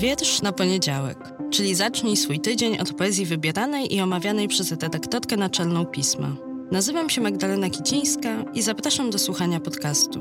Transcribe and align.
Wiersz 0.00 0.42
na 0.42 0.52
poniedziałek, 0.52 1.18
czyli 1.50 1.74
zacznij 1.74 2.16
swój 2.16 2.40
tydzień 2.40 2.78
od 2.78 2.92
poezji 2.92 3.26
wybieranej 3.26 3.94
i 3.94 4.00
omawianej 4.00 4.48
przez 4.48 4.70
redaktorkę 4.70 5.36
naczelną 5.36 5.86
pisma. 5.86 6.36
Nazywam 6.72 7.10
się 7.10 7.20
Magdalena 7.20 7.70
Kicińska 7.70 8.44
i 8.54 8.62
zapraszam 8.62 9.10
do 9.10 9.18
słuchania 9.18 9.60
podcastu. 9.60 10.20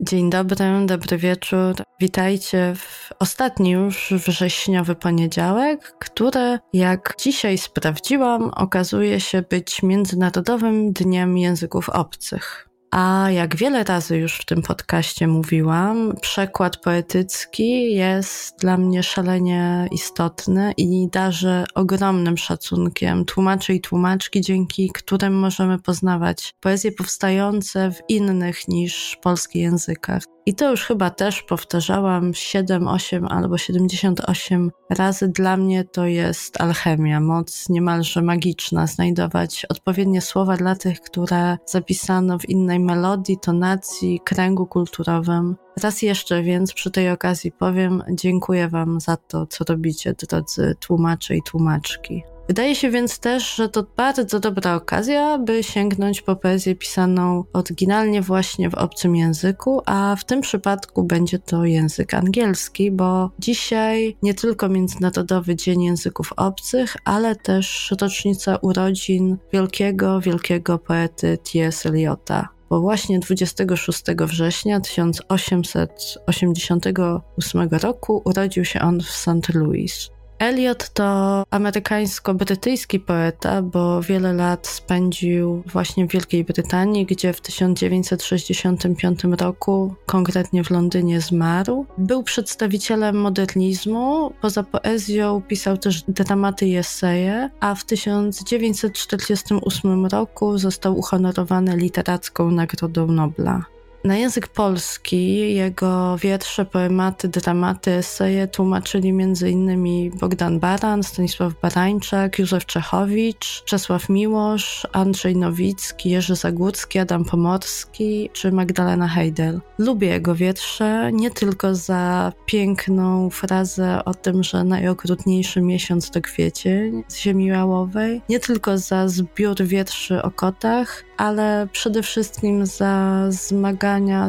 Dzień 0.00 0.30
dobry, 0.30 0.86
dobry 0.86 1.18
wieczór. 1.18 1.74
Witajcie 2.00 2.74
w 2.76 3.12
ostatni 3.18 3.70
już 3.70 4.12
wrześniowy 4.16 4.94
poniedziałek, 4.94 5.94
który, 5.98 6.58
jak 6.72 7.14
dzisiaj 7.20 7.58
sprawdziłam, 7.58 8.50
okazuje 8.50 9.20
się 9.20 9.42
być 9.42 9.82
Międzynarodowym 9.82 10.92
Dniem 10.92 11.38
Języków 11.38 11.88
Obcych. 11.88 12.67
A 12.90 13.30
jak 13.30 13.56
wiele 13.56 13.84
razy 13.84 14.16
już 14.16 14.38
w 14.38 14.44
tym 14.44 14.62
podcaście 14.62 15.26
mówiłam, 15.26 16.14
przekład 16.20 16.76
poetycki 16.76 17.94
jest 17.94 18.60
dla 18.60 18.76
mnie 18.76 19.02
szalenie 19.02 19.88
istotny 19.92 20.72
i 20.76 21.08
darzę 21.12 21.64
ogromnym 21.74 22.36
szacunkiem 22.36 23.24
tłumaczy 23.24 23.74
i 23.74 23.80
tłumaczki, 23.80 24.40
dzięki 24.40 24.90
którym 24.94 25.38
możemy 25.38 25.78
poznawać 25.78 26.54
poezje 26.60 26.92
powstające 26.92 27.90
w 27.90 28.00
innych 28.08 28.68
niż 28.68 29.18
polskich 29.22 29.62
językach. 29.62 30.22
I 30.48 30.54
to 30.54 30.70
już 30.70 30.84
chyba 30.84 31.10
też 31.10 31.42
powtarzałam 31.42 32.34
7, 32.34 32.88
8 32.88 33.26
albo 33.26 33.58
78 33.58 34.70
razy. 34.90 35.28
Dla 35.28 35.56
mnie 35.56 35.84
to 35.84 36.06
jest 36.06 36.60
alchemia, 36.60 37.20
moc 37.20 37.68
niemalże 37.68 38.22
magiczna, 38.22 38.86
znajdować 38.86 39.66
odpowiednie 39.68 40.20
słowa 40.20 40.56
dla 40.56 40.74
tych, 40.74 41.00
które 41.00 41.58
zapisano 41.66 42.38
w 42.38 42.48
innej 42.48 42.80
melodii, 42.80 43.38
tonacji, 43.42 44.20
kręgu 44.24 44.66
kulturowym. 44.66 45.56
Raz 45.82 46.02
jeszcze 46.02 46.42
więc 46.42 46.74
przy 46.74 46.90
tej 46.90 47.10
okazji 47.10 47.52
powiem 47.52 48.02
dziękuję 48.10 48.68
Wam 48.68 49.00
za 49.00 49.16
to, 49.16 49.46
co 49.46 49.64
robicie, 49.68 50.14
drodzy 50.28 50.74
tłumacze 50.80 51.36
i 51.36 51.42
tłumaczki. 51.42 52.22
Wydaje 52.48 52.74
się 52.74 52.90
więc 52.90 53.18
też, 53.18 53.54
że 53.54 53.68
to 53.68 53.86
bardzo 53.96 54.40
dobra 54.40 54.74
okazja, 54.74 55.38
by 55.38 55.62
sięgnąć 55.62 56.22
po 56.22 56.36
poezję 56.36 56.74
pisaną 56.74 57.44
oryginalnie 57.52 58.22
właśnie 58.22 58.70
w 58.70 58.74
obcym 58.74 59.16
języku, 59.16 59.82
a 59.86 60.16
w 60.18 60.24
tym 60.24 60.40
przypadku 60.40 61.04
będzie 61.04 61.38
to 61.38 61.64
język 61.64 62.14
angielski, 62.14 62.90
bo 62.90 63.30
dzisiaj 63.38 64.16
nie 64.22 64.34
tylko 64.34 64.68
Międzynarodowy 64.68 65.56
Dzień 65.56 65.82
Języków 65.82 66.32
Obcych, 66.36 66.96
ale 67.04 67.36
też 67.36 67.94
rocznica 68.00 68.56
urodzin 68.56 69.36
wielkiego, 69.52 70.20
wielkiego 70.20 70.78
poety 70.78 71.38
T.S. 71.52 71.86
Eliota 71.86 72.48
bo 72.70 72.80
właśnie 72.80 73.18
26 73.18 74.02
września 74.20 74.80
1888 74.80 77.68
roku 77.82 78.22
urodził 78.24 78.64
się 78.64 78.80
on 78.80 79.00
w 79.00 79.10
St. 79.10 79.54
Louis. 79.54 80.10
Eliot 80.38 80.88
to 80.88 81.44
amerykańsko-brytyjski 81.50 83.00
poeta, 83.00 83.62
bo 83.62 84.02
wiele 84.02 84.32
lat 84.32 84.66
spędził 84.66 85.62
właśnie 85.66 86.06
w 86.06 86.12
Wielkiej 86.12 86.44
Brytanii, 86.44 87.06
gdzie 87.06 87.32
w 87.32 87.40
1965 87.40 89.20
roku, 89.38 89.94
konkretnie 90.06 90.64
w 90.64 90.70
Londynie, 90.70 91.20
zmarł. 91.20 91.86
Był 91.98 92.22
przedstawicielem 92.22 93.20
modernizmu. 93.20 94.32
Poza 94.40 94.62
poezją 94.62 95.42
pisał 95.42 95.76
też 95.76 96.02
dramaty 96.08 96.66
i 96.66 96.76
eseje, 96.76 97.50
a 97.60 97.74
w 97.74 97.84
1948 97.84 100.06
roku 100.06 100.58
został 100.58 100.98
uhonorowany 100.98 101.76
literacką 101.76 102.50
Nagrodą 102.50 103.06
Nobla. 103.06 103.77
Na 104.04 104.16
język 104.16 104.48
polski 104.48 105.54
jego 105.54 106.16
wiersze, 106.18 106.64
poematy, 106.64 107.28
dramaty, 107.28 107.90
eseje 107.90 108.46
tłumaczyli 108.46 109.08
m.in. 109.08 110.10
Bogdan 110.20 110.58
Baran, 110.58 111.02
Stanisław 111.02 111.52
Barańczak, 111.62 112.38
Józef 112.38 112.66
Czechowicz, 112.66 113.62
Czesław 113.64 114.08
Miłosz, 114.08 114.86
Andrzej 114.92 115.36
Nowicki, 115.36 116.10
Jerzy 116.10 116.36
Zagórski, 116.36 116.98
Adam 116.98 117.24
Pomorski 117.24 118.30
czy 118.32 118.52
Magdalena 118.52 119.08
Heidel. 119.08 119.60
Lubię 119.78 120.08
jego 120.08 120.34
wiersze 120.34 121.10
nie 121.12 121.30
tylko 121.30 121.74
za 121.74 122.32
piękną 122.46 123.30
frazę 123.30 124.04
o 124.04 124.14
tym, 124.14 124.42
że 124.42 124.64
najokrutniejszy 124.64 125.60
miesiąc 125.60 126.10
to 126.10 126.20
kwiecień 126.20 127.02
z 127.08 127.16
ziemi 127.16 127.46
jałowej, 127.46 128.22
nie 128.28 128.40
tylko 128.40 128.78
za 128.78 129.08
zbiór 129.08 129.62
wierszy 129.62 130.22
o 130.22 130.30
kotach, 130.30 131.04
ale 131.16 131.68
przede 131.72 132.02
wszystkim 132.02 132.66
za 132.66 133.24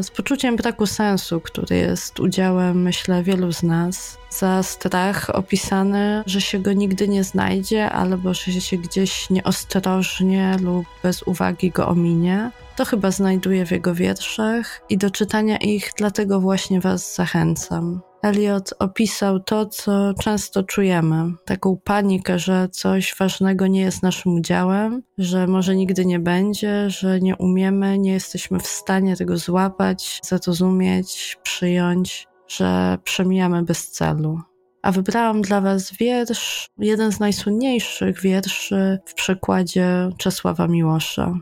z 0.01 0.11
poczuciem 0.11 0.55
braku 0.55 0.85
sensu, 0.85 1.41
który 1.41 1.75
jest 1.75 2.19
udziałem, 2.19 2.81
myślę, 2.81 3.23
wielu 3.23 3.53
z 3.53 3.63
nas, 3.63 4.17
za 4.29 4.63
strach 4.63 5.29
opisany, 5.29 6.23
że 6.25 6.41
się 6.41 6.59
go 6.59 6.73
nigdy 6.73 7.07
nie 7.07 7.23
znajdzie, 7.23 7.91
albo 7.91 8.33
że 8.33 8.61
się 8.61 8.77
gdzieś 8.77 9.29
nieostrożnie 9.29 10.57
lub 10.61 10.85
bez 11.03 11.23
uwagi 11.23 11.71
go 11.71 11.87
ominie. 11.87 12.51
To 12.75 12.85
chyba 12.85 13.11
znajduję 13.11 13.65
w 13.65 13.71
jego 13.71 13.95
wierszach 13.95 14.81
i 14.89 14.97
do 14.97 15.11
czytania 15.11 15.57
ich 15.57 15.91
dlatego 15.97 16.39
właśnie 16.39 16.81
Was 16.81 17.15
zachęcam. 17.15 18.08
Eliot 18.21 18.73
opisał 18.79 19.39
to, 19.39 19.65
co 19.65 20.13
często 20.13 20.63
czujemy, 20.63 21.33
taką 21.45 21.77
panikę, 21.83 22.39
że 22.39 22.69
coś 22.71 23.15
ważnego 23.19 23.67
nie 23.67 23.81
jest 23.81 24.03
naszym 24.03 24.33
udziałem, 24.33 25.03
że 25.17 25.47
może 25.47 25.75
nigdy 25.75 26.05
nie 26.05 26.19
będzie, 26.19 26.89
że 26.89 27.19
nie 27.19 27.35
umiemy, 27.35 27.99
nie 27.99 28.11
jesteśmy 28.11 28.59
w 28.59 28.67
stanie 28.67 29.15
tego 29.15 29.37
złapać, 29.37 30.19
zrozumieć, 30.23 31.37
przyjąć, 31.43 32.27
że 32.47 32.97
przemijamy 33.03 33.63
bez 33.63 33.91
celu. 33.91 34.41
A 34.81 34.91
wybrałam 34.91 35.41
dla 35.41 35.61
Was 35.61 35.93
wiersz, 35.93 36.69
jeden 36.77 37.11
z 37.11 37.19
najsłynniejszych 37.19 38.21
wierszy 38.21 38.99
w 39.05 39.13
przekładzie 39.13 40.09
Czesława 40.17 40.67
Miłosza. 40.67 41.33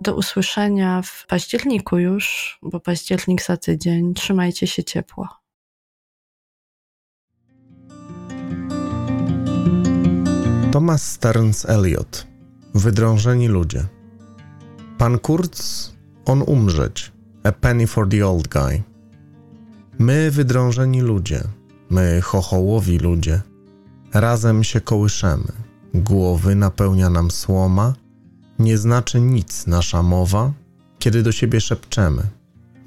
Do 0.00 0.16
usłyszenia 0.16 1.02
w 1.02 1.26
październiku 1.26 1.98
już, 1.98 2.58
bo 2.62 2.80
październik 2.80 3.42
za 3.42 3.56
tydzień. 3.56 4.14
Trzymajcie 4.14 4.66
się 4.66 4.84
ciepło. 4.84 5.43
Thomas 10.74 11.10
Stearns 11.10 11.66
Eliot. 11.68 12.26
Wydrążeni 12.74 13.48
ludzie. 13.48 13.84
Pan 14.98 15.18
Kurz, 15.18 15.90
on 16.24 16.42
umrzeć. 16.42 17.12
A 17.44 17.52
penny 17.52 17.86
for 17.86 18.08
the 18.08 18.26
old 18.26 18.48
guy. 18.48 18.82
My 19.98 20.30
wydrążeni 20.30 21.00
ludzie, 21.00 21.44
my 21.90 22.20
chochołowi 22.22 22.98
ludzie. 22.98 23.40
Razem 24.14 24.64
się 24.64 24.80
kołyszemy. 24.80 25.52
Głowy 25.94 26.54
napełnia 26.54 27.10
nam 27.10 27.30
słoma. 27.30 27.94
Nie 28.58 28.78
znaczy 28.78 29.20
nic 29.20 29.66
nasza 29.66 30.02
mowa 30.02 30.52
Kiedy 30.98 31.22
do 31.22 31.32
siebie 31.32 31.60
szepczemy. 31.60 32.22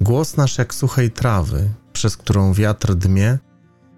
Głos 0.00 0.36
nasz 0.36 0.58
jak 0.58 0.74
suchej 0.74 1.10
trawy 1.10 1.70
Przez 1.92 2.16
którą 2.16 2.52
wiatr 2.52 2.94
dmie 2.94 3.38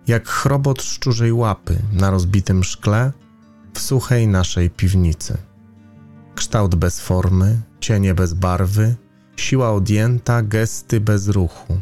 Jak 0.06 0.28
chrobot 0.28 0.82
szczurzej 0.82 1.32
łapy 1.32 1.82
Na 1.92 2.10
rozbitym 2.10 2.64
szkle 2.64 3.12
w 3.80 3.82
suchej 3.82 4.28
naszej 4.28 4.70
piwnicy. 4.70 5.38
Kształt 6.34 6.74
bez 6.74 7.00
formy, 7.00 7.60
cienie 7.80 8.14
bez 8.14 8.34
barwy, 8.34 8.96
siła 9.36 9.72
odjęta, 9.72 10.42
gesty 10.42 11.00
bez 11.00 11.28
ruchu. 11.28 11.80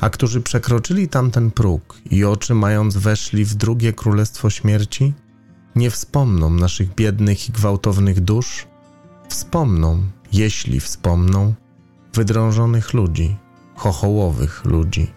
A 0.00 0.10
którzy 0.10 0.40
przekroczyli 0.40 1.08
tamten 1.08 1.50
próg 1.50 1.98
i 2.10 2.24
oczy 2.24 2.54
mając 2.54 2.96
weszli 2.96 3.44
w 3.44 3.54
drugie 3.54 3.92
królestwo 3.92 4.50
śmierci, 4.50 5.14
nie 5.76 5.90
wspomną 5.90 6.50
naszych 6.50 6.94
biednych 6.94 7.48
i 7.48 7.52
gwałtownych 7.52 8.20
dusz, 8.20 8.66
wspomną, 9.28 10.02
jeśli 10.32 10.80
wspomną, 10.80 11.54
wydrążonych 12.14 12.94
ludzi, 12.94 13.36
chochołowych 13.74 14.64
ludzi. 14.64 15.12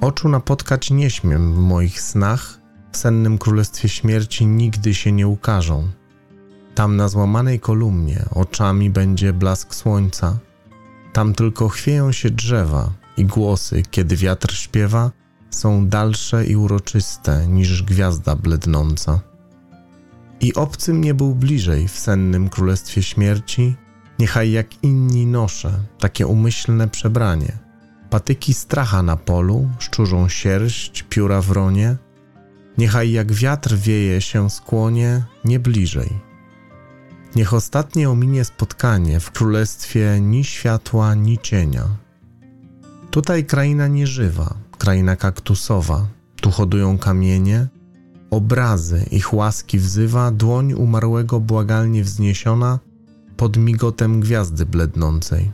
Oczu 0.00 0.28
napotkać 0.28 0.90
nie 0.90 1.10
śmiem 1.10 1.54
w 1.54 1.58
moich 1.58 2.00
snach, 2.00 2.61
w 2.92 2.96
sennym 2.96 3.38
królestwie 3.38 3.88
śmierci 3.88 4.46
nigdy 4.46 4.94
się 4.94 5.12
nie 5.12 5.28
ukażą. 5.28 5.88
Tam 6.74 6.96
na 6.96 7.08
złamanej 7.08 7.60
kolumnie 7.60 8.24
oczami 8.30 8.90
będzie 8.90 9.32
blask 9.32 9.74
słońca, 9.74 10.38
tam 11.12 11.34
tylko 11.34 11.68
chwieją 11.68 12.12
się 12.12 12.30
drzewa 12.30 12.90
i 13.16 13.24
głosy, 13.24 13.82
kiedy 13.90 14.16
wiatr 14.16 14.54
śpiewa, 14.54 15.10
są 15.50 15.88
dalsze 15.88 16.46
i 16.46 16.56
uroczyste 16.56 17.46
niż 17.46 17.82
gwiazda 17.82 18.36
blednąca. 18.36 19.20
I 20.40 20.54
obcym 20.54 21.00
nie 21.00 21.14
był 21.14 21.34
bliżej 21.34 21.88
w 21.88 21.98
sennym 21.98 22.48
królestwie 22.48 23.02
śmierci, 23.02 23.74
niechaj 24.18 24.50
jak 24.50 24.84
inni 24.84 25.26
noszę 25.26 25.72
takie 25.98 26.26
umyślne 26.26 26.88
przebranie. 26.88 27.58
Patyki 28.10 28.54
stracha 28.54 29.02
na 29.02 29.16
polu, 29.16 29.68
szczurzą 29.78 30.28
sierść, 30.28 31.04
pióra 31.08 31.42
wronie, 31.42 31.96
Niechaj 32.78 33.12
jak 33.12 33.32
wiatr 33.32 33.74
wieje 33.76 34.20
się 34.20 34.50
skłonie 34.50 35.22
nie 35.44 35.60
bliżej. 35.60 36.08
Niech 37.36 37.54
ostatnie 37.54 38.10
ominie 38.10 38.44
spotkanie 38.44 39.20
w 39.20 39.30
królestwie 39.30 40.18
ni 40.20 40.44
światła, 40.44 41.14
ni 41.14 41.38
cienia. 41.38 41.84
Tutaj 43.10 43.44
kraina 43.44 43.88
nieżywa, 43.88 44.54
kraina 44.78 45.16
kaktusowa, 45.16 46.06
tu 46.40 46.50
hodują 46.50 46.98
kamienie, 46.98 47.68
obrazy 48.30 49.06
ich 49.10 49.34
łaski 49.34 49.78
wzywa, 49.78 50.30
dłoń 50.30 50.72
umarłego 50.72 51.40
błagalnie 51.40 52.04
wzniesiona 52.04 52.78
pod 53.36 53.56
migotem 53.56 54.20
gwiazdy 54.20 54.66
blednącej. 54.66 55.52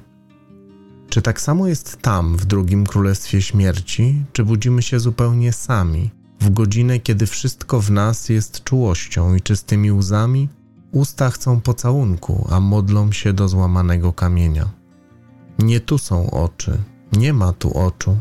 Czy 1.08 1.22
tak 1.22 1.40
samo 1.40 1.68
jest 1.68 1.96
tam, 2.02 2.36
w 2.36 2.44
drugim 2.44 2.86
królestwie 2.86 3.42
śmierci, 3.42 4.24
czy 4.32 4.44
budzimy 4.44 4.82
się 4.82 5.00
zupełnie 5.00 5.52
sami, 5.52 6.10
w 6.40 6.50
godzinę, 6.50 7.00
kiedy 7.00 7.26
wszystko 7.26 7.80
w 7.80 7.90
nas 7.90 8.28
jest 8.28 8.64
czułością 8.64 9.34
i 9.34 9.40
czystymi 9.40 9.92
łzami, 9.92 10.48
usta 10.92 11.30
chcą 11.30 11.60
pocałunku, 11.60 12.48
a 12.50 12.60
modlą 12.60 13.12
się 13.12 13.32
do 13.32 13.48
złamanego 13.48 14.12
kamienia. 14.12 14.70
Nie 15.58 15.80
tu 15.80 15.98
są 15.98 16.30
oczy, 16.30 16.78
nie 17.12 17.32
ma 17.32 17.52
tu 17.52 17.78
oczu. 17.78 18.16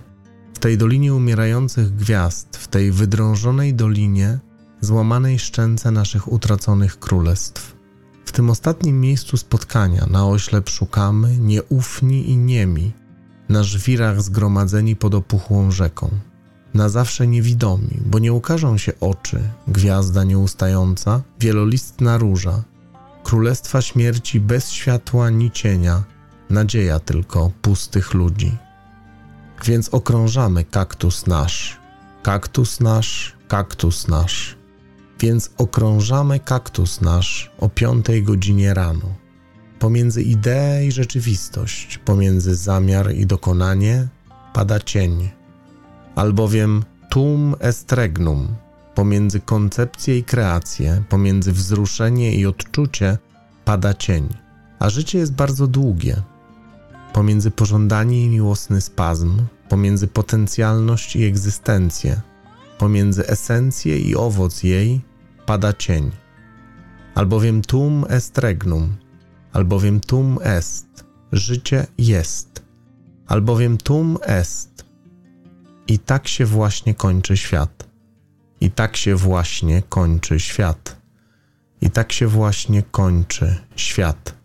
W 0.54 0.60
tej 0.60 0.78
dolinie 0.78 1.14
umierających 1.14 1.96
gwiazd, 1.96 2.58
w 2.58 2.68
tej 2.68 2.92
wydrążonej 2.92 3.74
dolinie, 3.74 4.40
złamanej 4.82 5.40
szczęce 5.40 5.92
naszych 5.92 6.32
utraconych 6.32 7.00
królestw. 7.00 7.76
W 8.26 8.32
tym 8.32 8.50
ostatnim 8.50 9.02
miejscu 9.02 9.38
spotkania 9.38 10.06
na 10.12 10.28
oślep 10.28 10.70
szukamy, 10.70 11.38
nieufni 11.38 12.30
i 12.30 12.38
niemi, 12.38 12.94
na 13.50 13.64
żwirach 13.64 14.22
zgromadzeni 14.22 14.96
pod 14.96 15.16
opuchłą 15.16 15.72
rzeką. 15.72 16.10
Na 16.78 16.90
zawsze 16.90 17.28
niewidomi, 17.28 18.00
bo 18.06 18.20
nie 18.20 18.34
ukażą 18.34 18.78
się 18.78 18.92
oczy, 19.00 19.40
gwiazda 19.68 20.24
nieustająca, 20.24 21.22
wielolistna 21.40 22.18
róża, 22.18 22.64
królestwa 23.24 23.82
śmierci 23.82 24.40
bez 24.40 24.72
światła 24.72 25.30
ni 25.30 25.52
cienia, 25.52 26.04
nadzieja 26.50 27.00
tylko 27.00 27.52
pustych 27.62 28.14
ludzi. 28.14 28.58
Więc 29.66 29.90
okrążamy 29.90 30.64
kaktus 30.64 31.28
nasz, 31.28 31.78
kaktus 32.24 32.80
nasz, 32.80 33.36
kaktus 33.48 34.08
nasz 34.08 34.58
więc 35.20 35.50
okrążamy 35.58 36.40
kaktus 36.40 37.02
nasz 37.02 37.52
o 37.60 37.70
piątej 37.70 38.24
godzinie 38.24 38.74
rano. 38.74 39.16
Pomiędzy 39.80 40.22
ideę 40.22 40.86
i 40.86 40.92
rzeczywistość, 40.92 41.98
pomiędzy 41.98 42.56
zamiar 42.56 43.16
i 43.16 43.26
dokonanie 43.26 44.08
pada 44.54 44.80
cień, 44.80 45.30
albowiem 46.18 46.84
tum 47.10 47.56
est 47.60 47.92
regnum, 47.92 48.56
pomiędzy 48.96 49.40
koncepcję 49.40 50.18
i 50.18 50.24
kreację, 50.24 51.04
pomiędzy 51.10 51.52
wzruszenie 51.52 52.36
i 52.36 52.46
odczucie 52.46 53.18
pada 53.66 53.94
cień, 53.94 54.30
a 54.80 54.90
życie 54.90 55.20
jest 55.20 55.34
bardzo 55.34 55.68
długie. 55.68 56.16
Pomiędzy 57.14 57.52
pożądanie 57.52 58.24
i 58.24 58.30
miłosny 58.30 58.82
spazm, 58.82 59.38
pomiędzy 59.70 60.08
potencjalność 60.08 61.16
i 61.16 61.24
egzystencję, 61.24 62.22
pomiędzy 62.78 63.28
esencję 63.28 64.00
i 64.00 64.16
owoc 64.16 64.64
jej 64.64 65.02
pada 65.46 65.74
cień. 65.74 66.12
Albowiem 67.16 67.62
tum 67.62 68.06
est 68.10 68.38
regnum, 68.38 68.96
albowiem 69.54 70.00
tum 70.00 70.40
est, 70.44 71.06
życie 71.32 71.88
jest, 71.98 72.64
albowiem 73.28 73.78
tum 73.78 74.18
est. 74.22 74.77
I 75.88 76.00
tak 76.00 76.28
się 76.28 76.46
właśnie 76.46 76.94
kończy 76.94 77.38
świat. 77.38 77.88
I 78.62 78.72
tak 78.72 78.98
się 78.98 79.16
właśnie 79.16 79.82
kończy 79.82 80.40
świat. 80.40 80.98
I 81.82 81.90
tak 81.90 82.12
się 82.12 82.28
właśnie 82.28 82.84
kończy 82.84 83.56
świat. 83.76 84.36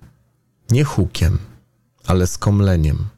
Nie 0.70 0.84
hukiem, 0.84 1.38
ale 2.06 2.26
skomleniem. 2.26 3.08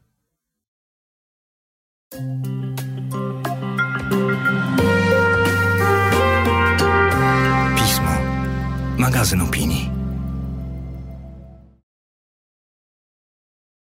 magazyn 8.99 9.41
opinii. 9.41 9.94